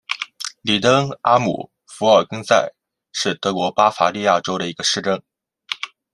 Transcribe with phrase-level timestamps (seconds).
[0.63, 2.73] 里登阿姆福尔根塞
[3.13, 5.21] 是德国巴伐利亚州的一个市镇。